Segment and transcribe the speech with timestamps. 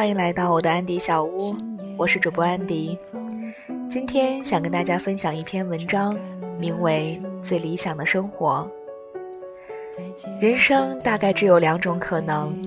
[0.00, 1.54] 欢迎来到我的安迪小屋，
[1.98, 2.98] 我是主播安迪。
[3.90, 6.16] 今天想跟大家分享一篇文章，
[6.58, 8.66] 名为《最理想的生活》。
[10.40, 12.58] 人生大概只有两种可能，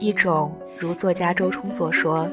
[0.00, 2.28] 一种如作家周冲所说，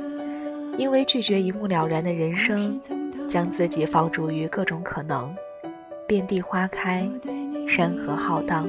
[0.78, 2.82] 因为拒绝一目了然的人生，
[3.28, 5.32] 将自己放逐于各种可能，
[6.08, 7.08] 遍地花开，
[7.68, 8.66] 山河浩荡；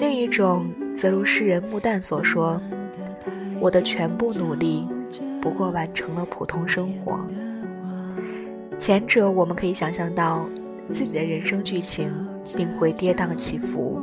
[0.00, 2.58] 另一种则如诗人穆旦所说，
[3.60, 4.86] 我的全部努力，
[5.40, 7.18] 不过完成了普通生活。
[8.78, 10.46] 前者我们可以想象到，
[10.92, 12.12] 自己的人生剧情
[12.44, 14.00] 定会跌宕起伏。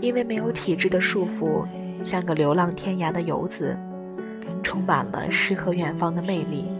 [0.00, 1.64] 因为没有体制的束缚，
[2.04, 3.76] 像个流浪天涯的游子，
[4.62, 6.70] 充满了诗和远方的魅力。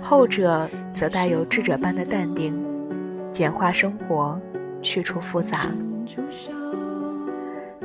[0.00, 2.58] 后者则带有智者般的淡定，
[3.32, 4.40] 简化生活，
[4.80, 5.68] 去除复杂。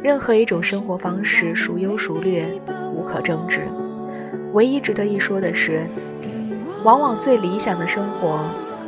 [0.04, 2.48] 任何一种生活方式孰优孰劣，
[2.92, 3.62] 无可争执。
[4.54, 5.88] 唯一值得一说的是，
[6.84, 8.40] 往往最理想的生活，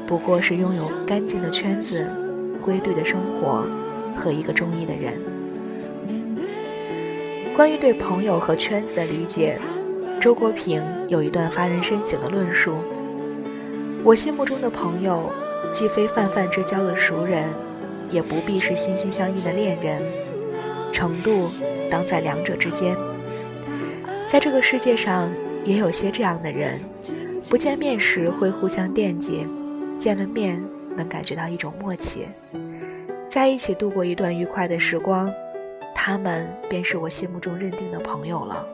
[0.08, 2.10] 不过是拥有干净的圈子、
[2.60, 3.64] 规律的生活
[4.16, 5.14] 和一个中意的人。
[7.56, 9.60] 关于对朋友和圈子的理解，
[10.20, 12.74] 周国平有一段发人深省的论述：
[14.04, 15.32] 我心目中的朋友，
[15.72, 17.48] 既非泛泛之交的熟人，
[18.10, 20.02] 也不必是心心相印的恋人，
[20.94, 21.50] 程度
[21.92, 22.96] 当在两者之间。
[24.28, 25.30] 在这个世界上，
[25.66, 26.80] 也有些这样的人，
[27.50, 29.46] 不见面时会互相惦记，
[30.00, 30.64] 见了面
[30.96, 32.28] 能感觉到一种默契，
[33.28, 35.30] 在一起度过一段愉快的时光。
[35.96, 38.68] 他们便是我心目中认定的朋友了。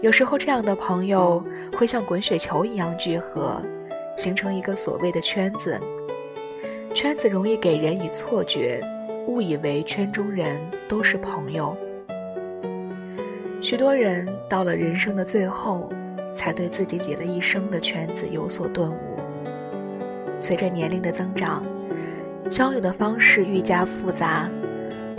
[0.00, 1.44] 有时候，这样的朋友
[1.78, 3.62] 会像滚雪球一样聚合，
[4.16, 5.80] 形成一个所谓的圈子。
[6.92, 8.80] 圈子容易给人以错觉，
[9.26, 11.76] 误以为圈中人都是朋友。
[13.60, 15.90] 许多人到了人生的最后，
[16.34, 19.18] 才对自己挤了一生的圈子有所顿悟。
[20.38, 21.64] 随着年龄的增长，
[22.50, 24.48] 交友的方式愈加复杂。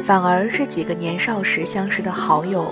[0.04, 2.72] 反而是几个年少时相识的好友，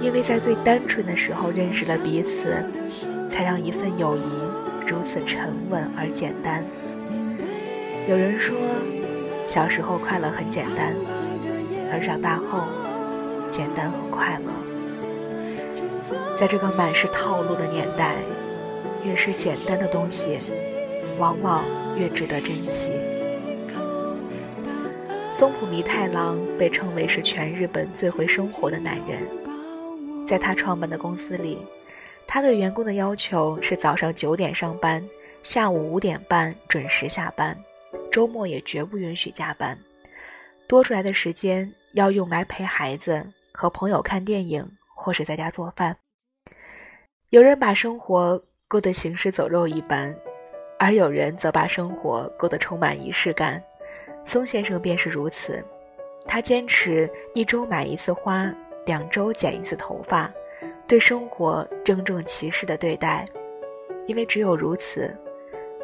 [0.00, 2.64] 因为在最单纯的时候认识了彼此，
[3.28, 4.20] 才让一份友谊
[4.86, 6.64] 如此沉稳而简单。
[8.08, 8.56] 有人说，
[9.46, 10.94] 小时候快乐很简单，
[11.92, 12.64] 而长大后，
[13.50, 14.52] 简单很快乐。
[16.36, 18.16] 在这个满是套路的年代，
[19.04, 20.38] 越是简单的东西，
[21.18, 21.62] 往往
[21.96, 22.90] 越值得珍惜。
[25.30, 29.18] 松浦弥太郎被称为是全日本最会生活的男人。
[30.26, 31.58] 在他创办的公司里，
[32.26, 35.06] 他对员工的要求是早上九点上班，
[35.42, 37.56] 下午五点半准时下班，
[38.14, 39.76] 周末也绝不允许加班。
[40.68, 44.64] 多出来的时间要用来陪孩子、和朋友看电影，
[44.94, 45.96] 或是在家做饭。
[47.30, 50.16] 有人把生活过得行尸走肉一般，
[50.78, 53.60] 而有人则把生活过得充满仪式感。
[54.24, 55.60] 松先生便是如此，
[56.24, 58.48] 他坚持一周买一次花，
[58.86, 60.32] 两周剪一次头发，
[60.86, 63.26] 对生活郑重其事的对待，
[64.06, 65.12] 因为只有如此，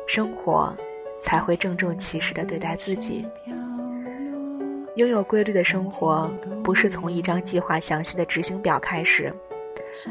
[0.06, 0.72] 生活
[1.20, 3.26] 才会郑重其事的对待自己。
[4.96, 6.30] 拥有规律的生活，
[6.64, 9.32] 不是从一张计划详细的执行表开始，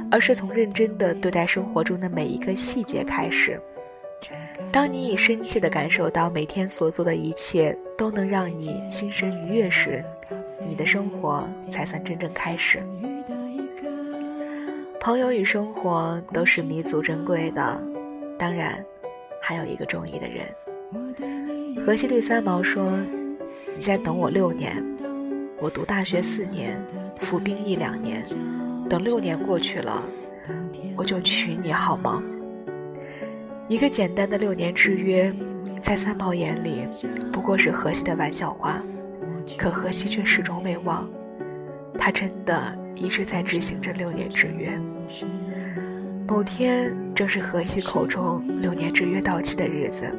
[0.09, 3.59] 而是从认真的对待生活中的每一个细节开始。
[4.71, 10.03] 当你以深切地感受到每天所做的一切都能让你心神愉悦时，
[10.67, 12.81] 你的生活才算真正开始。
[14.99, 17.81] 朋友与生活都是弥足珍贵的，
[18.37, 18.83] 当然，
[19.41, 20.45] 还有一个中意的人。
[21.85, 22.97] 荷西对三毛说
[23.77, 24.83] ：“你再等我六年，
[25.59, 26.81] 我读大学四年，
[27.19, 28.23] 服兵役两年，
[28.89, 30.03] 等六年过去了，
[30.95, 32.23] 我就娶你好吗？”
[33.69, 35.31] 一个简单的六年之约，
[35.79, 36.87] 在三毛眼里
[37.31, 38.81] 不过是荷西的玩笑话，
[39.59, 41.07] 可荷西却始终未忘，
[41.99, 44.75] 他真的一直在执行这六年之约。
[46.27, 50.11] 某天正是荷西口中六年之约到期的日子，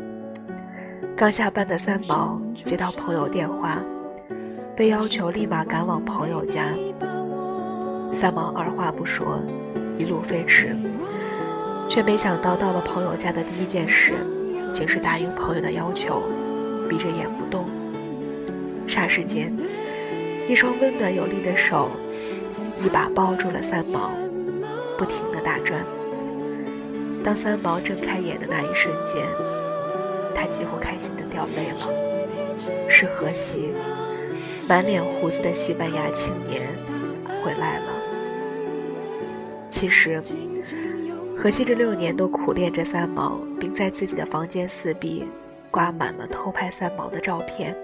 [1.20, 3.78] 刚下班的三毛接到朋友电话，
[4.75, 6.72] 被要求立马赶往朋友家。
[8.14, 9.38] 三毛二话不说，
[9.94, 10.75] 一路飞驰。
[11.90, 14.14] 却没想到，到了朋友家的第一件事，
[14.72, 16.22] 竟是答应朋友的要求，
[16.88, 17.67] 闭着眼不动。
[18.88, 19.55] 霎时间，
[20.49, 21.90] 一双温暖有力的手，
[22.82, 24.11] 一把抱住了三毛，
[24.96, 25.84] 不停地打转。
[27.22, 29.22] 当三毛睁开眼的那一瞬间，
[30.35, 32.11] 他几乎开心的掉泪了。
[32.88, 33.73] 是荷西，
[34.69, 36.62] 满脸胡子的西班牙青年
[37.43, 37.87] 回来了。
[39.71, 40.23] 其实，
[41.38, 45.25] 荷西这六年都苦练着三毛，并在自己的房间四壁
[45.71, 47.75] 挂满了偷拍三毛的照片。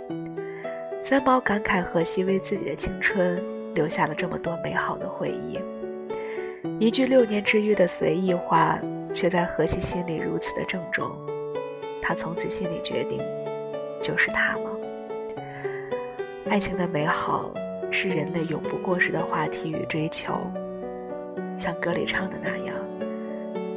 [1.01, 3.43] 三毛感慨荷西为自己的青春
[3.75, 5.59] 留下了这么多美好的回忆。
[6.79, 8.79] 一句六年之约的随意话，
[9.15, 11.11] 却在荷西心里如此的郑重。
[12.01, 13.21] 他从此心里决定，
[14.01, 14.71] 就是他了。
[16.49, 17.53] 爱情的美好
[17.91, 20.33] 是人类永不过时的话题与追求，
[21.57, 22.77] 像歌里唱的那样：“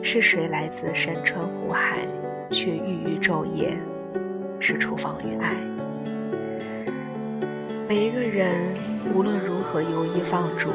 [0.04, 2.08] 是谁来自山川湖海，
[2.52, 3.76] 却郁郁昼夜，
[4.60, 5.56] 是厨房与爱。”
[7.90, 8.72] 每一个人
[9.16, 10.70] 无论如何犹豫放逐，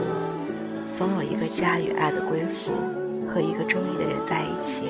[0.93, 2.73] 总有一个家与爱的归宿，
[3.29, 4.89] 和一个中意的人在一起，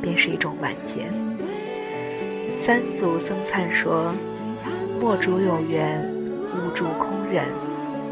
[0.00, 1.10] 便是一种完结。
[2.60, 4.14] 三祖僧璨说
[5.00, 6.06] ：“莫逐有缘，
[6.52, 7.46] 勿助空人。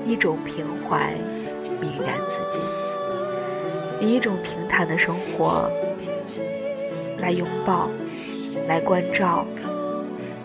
[0.06, 1.12] 一种平怀，
[1.62, 2.62] 泯然自尽。
[4.00, 5.70] 以一种平坦的生活
[7.18, 7.90] 来拥抱，
[8.66, 9.44] 来关照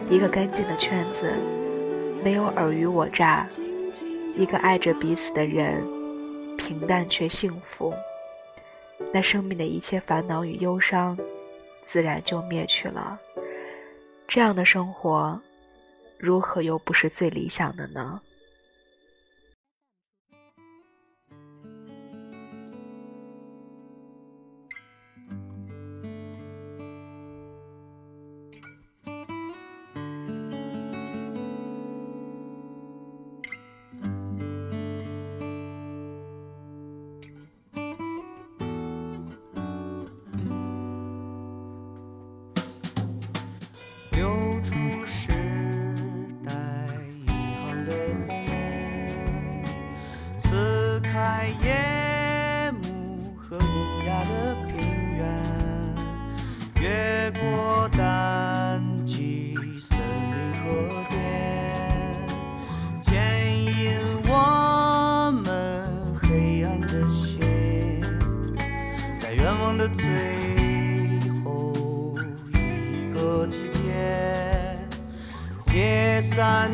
[0.09, 1.31] 一个干净的圈子，
[2.21, 3.47] 没有尔虞我诈。
[4.35, 5.81] 一个爱着彼此的人，
[6.57, 7.94] 平淡却幸福。
[9.13, 11.17] 那生命的一切烦恼与忧伤，
[11.85, 13.17] 自然就灭去了。”
[14.28, 15.40] 这样的生活，
[16.18, 18.20] 如何又不是最理想的呢？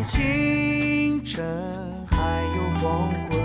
[0.10, 1.46] 清晨，
[2.10, 3.40] 还有黄昏，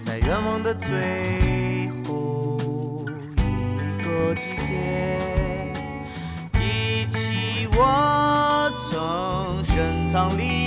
[0.00, 3.04] 在愿望的最后
[3.36, 5.70] 一个季节，
[6.54, 10.63] 记起我曾深藏里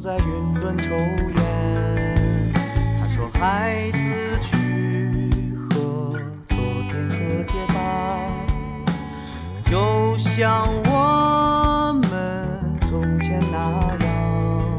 [0.00, 2.52] 在云端抽烟，
[3.00, 6.12] 他说：“孩子去和
[6.48, 6.56] 昨
[6.88, 7.76] 天和解吧，
[9.64, 13.58] 就像我们从前那
[14.06, 14.76] 样，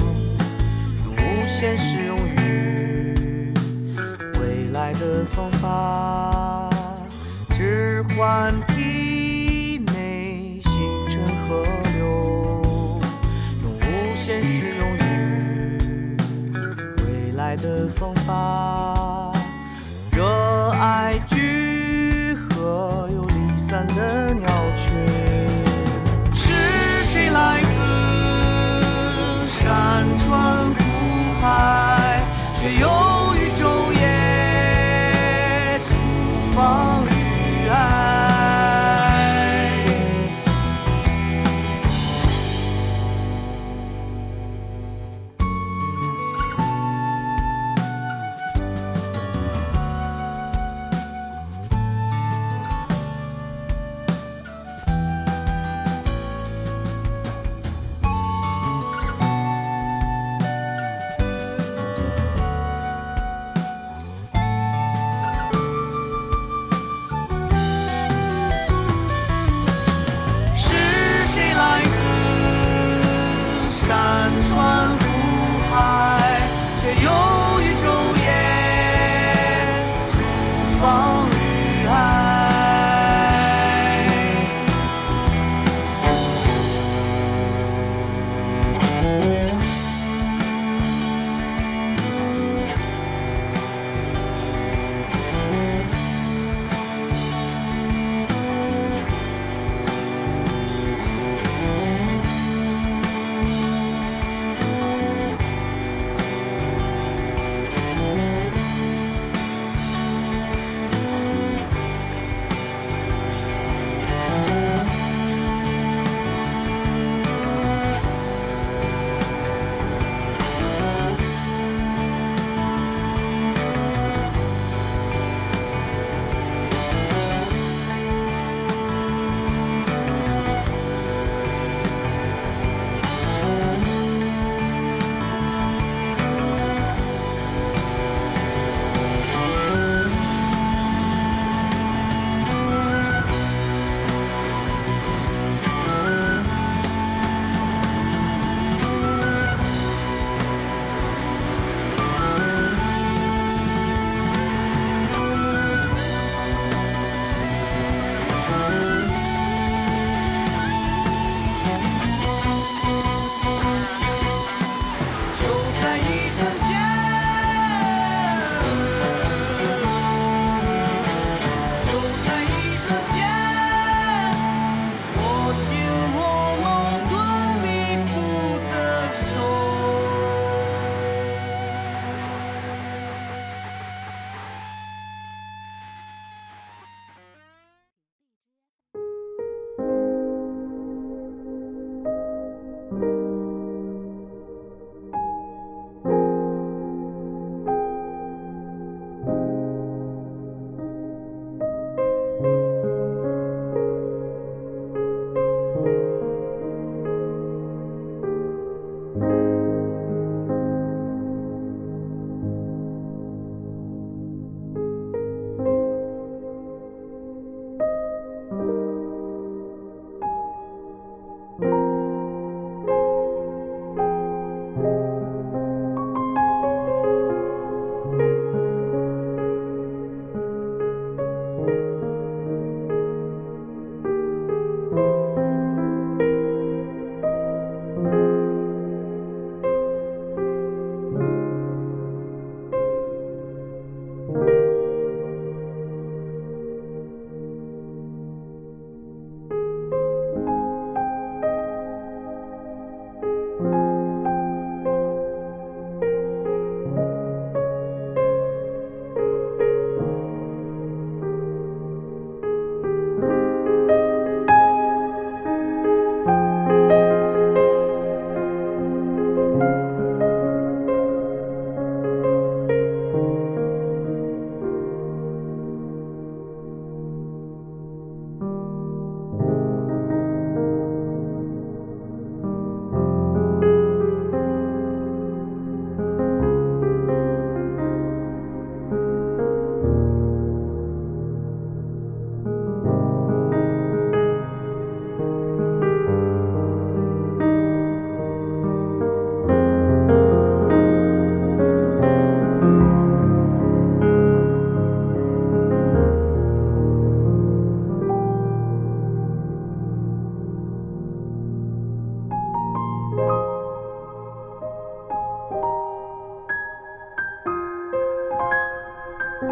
[1.05, 3.53] 用无限适用于
[4.39, 6.69] 未来的方法，
[7.49, 8.55] 置换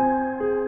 [0.07, 0.66] Música